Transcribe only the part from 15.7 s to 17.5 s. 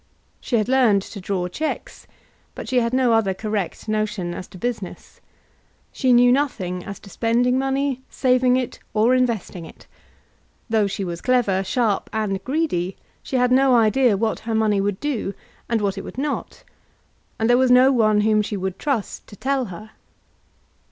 what it would not; and